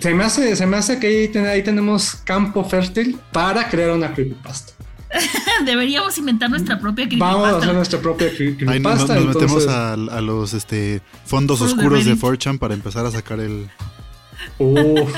Se 0.00 0.14
me 0.14 0.24
hace, 0.24 0.56
se 0.56 0.66
me 0.66 0.76
hace 0.76 0.98
que 0.98 1.06
ahí, 1.06 1.28
ten, 1.28 1.46
ahí 1.46 1.62
tenemos 1.62 2.16
campo 2.24 2.64
fértil 2.64 3.18
para 3.32 3.68
crear 3.68 3.90
una 3.90 4.12
creepypasta. 4.12 4.72
Deberíamos 5.64 6.16
inventar 6.18 6.50
nuestra 6.50 6.78
propia 6.78 7.06
creepypasta. 7.06 7.36
Vamos 7.36 7.52
a 7.52 7.58
hacer 7.58 7.74
nuestra 7.74 8.00
propia 8.00 8.30
creepypasta. 8.34 8.72
Ahí 8.72 8.80
nos, 8.80 9.08
nos 9.08 9.10
entonces... 9.10 9.34
metemos 9.34 9.68
a, 9.68 9.92
a, 9.92 10.20
los 10.20 10.54
este, 10.54 11.02
fondos 11.24 11.60
oscuros 11.60 12.04
de, 12.04 12.14
de 12.14 12.20
4chan 12.20 12.58
para 12.58 12.74
empezar 12.74 13.06
a 13.06 13.10
sacar 13.10 13.40
el. 13.40 13.68
Uf, 14.58 15.12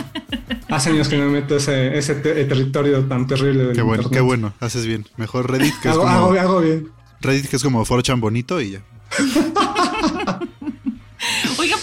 hace 0.68 0.90
años 0.90 1.08
que 1.08 1.16
no 1.16 1.26
me 1.26 1.40
meto 1.40 1.56
ese, 1.56 1.96
ese 1.96 2.14
te 2.16 2.44
territorio 2.44 3.04
tan 3.04 3.26
terrible. 3.26 3.64
Del 3.66 3.76
qué 3.76 3.82
bueno, 3.82 4.02
internet. 4.02 4.18
qué 4.18 4.20
bueno, 4.20 4.54
haces 4.60 4.86
bien. 4.86 5.06
Mejor 5.16 5.50
Reddit 5.50 5.74
que 5.80 5.88
hago, 5.88 6.02
es 6.02 6.06
como. 6.06 6.26
Hago, 6.26 6.40
hago 6.40 6.60
bien. 6.60 6.88
Reddit 7.20 7.48
que 7.48 7.56
es 7.56 7.62
como 7.62 7.84
4chan 7.84 8.20
bonito 8.20 8.60
y 8.60 8.72
ya. 8.72 8.82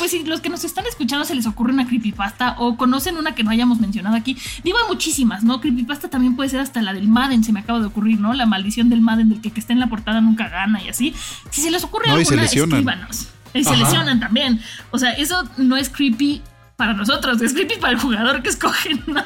Pues 0.10 0.24
si 0.24 0.28
los 0.28 0.42
que 0.42 0.50
nos 0.50 0.64
están 0.64 0.88
escuchando 0.88 1.24
se 1.24 1.36
les 1.36 1.46
ocurre 1.46 1.72
una 1.72 1.86
creepypasta 1.86 2.56
o 2.58 2.78
conocen 2.78 3.18
una 3.18 3.36
que 3.36 3.44
no 3.44 3.52
hayamos 3.52 3.80
mencionado 3.80 4.16
aquí, 4.16 4.36
digo 4.64 4.80
hay 4.82 4.88
muchísimas, 4.88 5.44
¿no? 5.44 5.62
Creepypasta 5.62 6.10
también 6.10 6.36
puede 6.36 6.50
ser 6.50 6.62
hasta 6.62 6.82
la 6.82 6.94
del 6.94 7.08
Madden, 7.08 7.44
se 7.44 7.54
me 7.54 7.60
acaba 7.60 7.80
de 7.80 7.86
ocurrir, 7.86 8.20
¿no? 8.20 8.34
La 8.34 8.48
maldición 8.48 8.90
del 8.90 9.02
Madden, 9.02 9.30
del 9.30 9.40
que, 9.40 9.52
que 9.52 9.60
está 9.60 9.74
en 9.74 9.80
la 9.80 9.88
portada 9.88 10.20
nunca 10.20 10.50
gana 10.50 10.82
y 10.82 10.90
así. 10.90 11.14
Si 11.52 11.62
se 11.62 11.70
les 11.70 11.84
ocurre 11.84 12.08
no, 12.08 12.16
alguna, 12.16 12.44
escríbanos. 12.44 13.28
Y 13.54 13.64
se 13.64 13.78
lesionan 13.78 14.20
también. 14.20 14.60
O 14.90 14.98
sea, 14.98 15.12
eso 15.12 15.48
no 15.58 15.78
es 15.78 15.90
creepy 15.90 16.42
para 16.76 16.94
nosotros, 16.94 17.40
es 17.44 17.54
creepy 17.54 17.76
para 17.76 17.94
el 17.94 18.00
jugador 18.00 18.42
que 18.42 18.50
escogen, 18.50 19.04
¿no? 19.06 19.24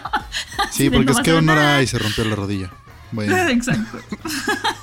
Sí, 0.72 0.90
porque 0.90 1.06
no 1.06 1.12
es 1.14 1.20
que 1.20 1.32
honora 1.32 1.82
y 1.82 1.88
se 1.88 1.98
rompió 1.98 2.26
la 2.26 2.36
rodilla. 2.36 2.72
Bueno. 3.14 3.38
Exacto. 3.48 4.00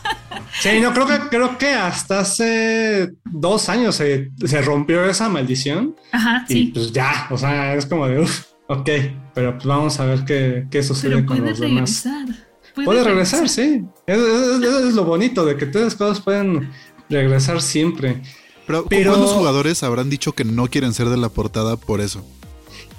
Sí, 0.61 0.81
no, 0.81 0.93
creo 0.93 1.07
que, 1.07 1.19
creo 1.29 1.59
que 1.59 1.69
hasta 1.69 2.21
hace 2.21 3.11
dos 3.25 3.69
años 3.69 3.97
se, 3.97 4.31
se 4.45 4.63
rompió 4.63 5.05
esa 5.05 5.29
maldición. 5.29 5.97
Ajá, 6.13 6.45
y 6.49 6.53
sí. 6.53 6.71
pues 6.75 6.93
ya, 6.93 7.27
o 7.31 7.39
sea, 7.39 7.75
es 7.75 7.87
como 7.87 8.07
de, 8.07 8.21
uff, 8.21 8.45
ok, 8.69 8.89
pero 9.35 9.55
pues 9.55 9.65
vamos 9.65 9.99
a 10.01 10.05
ver 10.05 10.25
qué, 10.25 10.67
qué 10.71 10.83
sucede 10.83 11.17
pero 11.17 11.27
con 11.27 11.45
los 11.45 11.59
regresar. 11.59 12.27
demás. 12.27 12.39
Puede, 12.75 12.87
puede 12.87 13.05
regresar, 13.05 13.41
regresar, 13.41 13.49
sí. 13.49 13.85
Eso 14.07 14.57
es, 14.57 14.63
es, 14.63 14.85
es, 14.89 14.95
lo 14.95 15.05
bonito 15.05 15.45
de 15.45 15.57
que 15.57 15.67
todas 15.67 15.87
las 15.87 15.95
cosas 15.97 16.21
pueden 16.21 16.71
regresar 17.09 17.61
siempre. 17.61 18.23
Pero, 18.67 18.87
pero 18.87 19.13
¿cuántos 19.13 19.33
jugadores 19.33 19.83
habrán 19.83 20.11
dicho 20.11 20.33
que 20.33 20.45
no 20.45 20.69
quieren 20.69 20.95
ser 20.95 21.09
de 21.09 21.17
la 21.17 21.29
portada 21.29 21.77
por 21.77 22.01
eso? 22.01 22.25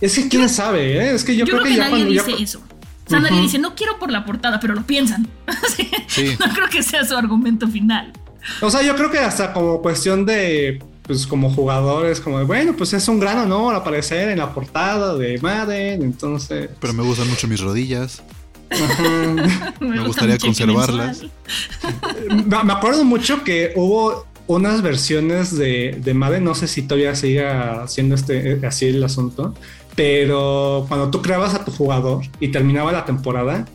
Es 0.01 0.15
que 0.15 0.27
quién 0.27 0.50
sabe, 0.50 0.97
¿eh? 0.97 1.13
Es 1.13 1.23
que 1.23 1.35
yo, 1.35 1.45
yo 1.45 1.53
creo, 1.53 1.61
creo, 1.61 1.63
que, 1.63 1.69
que 1.69 1.77
ya 1.77 1.83
nadie 1.89 2.03
cuando 2.03 2.11
dice 2.11 2.38
ya... 2.38 2.43
eso. 2.43 2.61
O 3.12 3.13
sea, 3.13 3.20
uh 3.20 3.24
-huh. 3.24 3.30
nadie 3.30 3.41
dice, 3.41 3.60
no 3.60 3.75
quiero 3.75 4.00
por 4.00 4.10
la 4.10 4.24
portada, 4.25 4.60
pero 4.60 4.74
lo 4.74 4.84
piensan. 4.84 5.27
Sí. 6.08 6.36
No 6.39 6.53
creo 6.53 6.68
que 6.68 6.84
sea 6.84 7.06
su 7.06 7.15
argumento 7.15 7.68
final. 7.70 8.12
O 8.62 8.70
sea, 8.70 8.82
yo 8.82 8.96
creo 8.96 9.10
que 9.10 9.20
hasta 9.20 9.53
como 9.53 9.82
cuestión 9.82 10.25
de, 10.25 10.84
pues 11.03 11.25
como 11.25 11.50
jugadores, 11.50 12.20
como 12.20 12.39
de, 12.39 12.44
bueno, 12.44 12.74
pues 12.75 12.91
es 12.94 13.08
un 13.08 13.20
gran 13.20 13.38
honor 13.38 13.75
aparecer 13.75 14.30
en 14.30 14.39
la 14.39 14.53
portada 14.53 15.15
de 15.18 15.39
Madden, 15.39 16.01
entonces... 16.03 16.70
Pero 16.82 16.94
me 16.94 17.03
gustan 17.03 17.30
mucho 17.30 17.48
mis 17.48 17.62
rodillas. 17.62 18.22
me, 19.80 19.88
me 19.88 20.06
gustaría 20.06 20.38
conservarlas. 20.38 21.24
me 22.46 22.74
acuerdo 22.74 23.06
mucho 23.06 23.44
que 23.44 23.72
hubo 23.75 24.25
unas 24.48 24.82
versiones 24.82 25.58
de, 25.58 26.00
de 26.04 26.13
Madden, 26.13 26.43
no 26.43 26.56
sé 26.56 26.67
si 26.67 26.82
todavía 26.82 27.15
siga 27.15 27.88
siendo 27.88 28.15
este, 28.15 28.60
así 28.67 28.88
el 28.88 29.04
asunto, 29.04 29.56
pero 29.95 30.86
cuando 30.88 31.10
tú 31.10 31.21
creabas 31.21 31.54
a 31.54 31.65
tu 31.65 31.71
jugador 31.71 32.23
y 32.39 32.49
terminaba 32.49 32.91
la 32.91 33.06
temporada, 33.06 33.65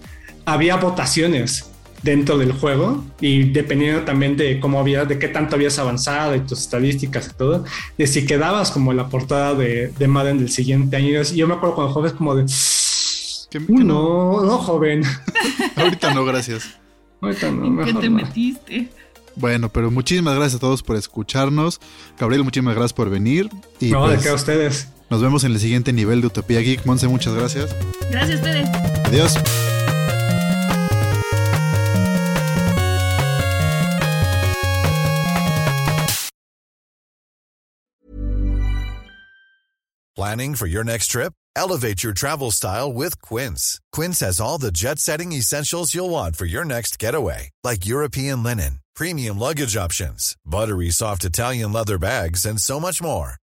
había 0.45 0.77
votaciones 0.77 1.71
dentro 2.03 2.39
del 2.39 2.53
juego 2.53 3.05
y 3.21 3.51
dependiendo 3.51 4.03
también 4.03 4.37
de 4.37 4.61
cómo 4.61 4.79
había, 4.79 5.05
de 5.05 5.19
qué 5.19 5.29
tanto 5.29 5.57
habías 5.57 5.79
avanzado 5.79 6.35
y 6.37 6.41
tus 6.41 6.61
estadísticas 6.61 7.29
y 7.33 7.37
todo, 7.37 7.65
de 7.99 8.07
si 8.07 8.27
quedabas 8.27 8.71
como 8.71 8.93
en 8.93 8.99
la 8.99 9.09
portada 9.09 9.55
de, 9.55 9.89
de 9.89 10.09
Madden 10.09 10.39
del 10.39 10.51
siguiente 10.51 10.97
año. 10.97 11.09
Y 11.21 11.37
yo 11.37 11.49
me 11.49 11.55
acuerdo 11.55 11.75
cuando 11.75 11.93
joven 11.93 12.13
como 12.13 12.35
de... 12.37 12.47
¿Qué, 13.51 13.59
qué 13.59 13.73
no, 13.73 14.43
no, 14.43 14.59
joven. 14.59 15.03
Ahorita 15.77 16.15
no, 16.15 16.25
gracias. 16.25 16.79
Ahorita 17.21 17.51
no, 17.51 17.85
¿Qué 17.85 17.95
te 17.95 18.09
no. 18.09 18.17
metiste? 18.17 18.89
Bueno, 19.37 19.69
pero 19.69 19.91
muchísimas 19.91 20.35
gracias 20.35 20.57
a 20.57 20.61
todos 20.61 20.83
por 20.83 20.97
escucharnos. 20.97 21.81
Gabriel, 22.19 22.43
muchísimas 22.43 22.75
gracias 22.75 22.93
por 22.93 23.11
venir. 23.11 23.51
Y 23.81 23.91
no, 23.91 24.05
pues, 24.05 24.19
de 24.19 24.23
qué 24.23 24.29
a 24.31 24.35
ustedes. 24.35 24.89
Nos 25.09 25.23
vemos 25.23 25.45
en 25.45 25.53
el 25.53 25.61
siguiente 25.61 25.93
nivel 25.93 26.21
de 26.21 26.27
Utopía 26.27 26.61
Geek. 26.61 26.85
Monse, 26.85 27.07
muchas 27.09 27.35
gracias. 27.35 27.75
Gracias, 28.11 28.41
Fede. 28.41 28.65
Adiós. 29.05 29.35
Planning 40.17 40.55
for 40.55 40.67
your 40.67 40.83
next 40.83 41.09
trip? 41.09 41.35
Elevate 41.55 42.03
your 42.03 42.15
travel 42.15 42.51
style 42.51 42.91
with 42.91 43.21
Quince. 43.21 43.81
Quince 43.93 44.21
has 44.21 44.41
all 44.41 44.59
the 44.59 44.73
jet 44.73 44.99
setting 44.99 45.33
essentials 45.33 45.95
you'll 45.95 46.09
want 46.09 46.37
for 46.37 46.47
your 46.47 46.65
next 46.65 46.99
getaway, 46.99 47.51
like 47.63 47.87
European 47.87 48.43
linen, 48.43 48.81
premium 48.95 49.39
luggage 49.39 49.77
options, 49.77 50.35
buttery 50.45 50.91
soft 50.91 51.25
Italian 51.25 51.73
leather 51.73 51.99
bags, 51.99 52.47
and 52.47 52.59
so 52.59 52.81
much 52.81 53.03
more. 53.03 53.37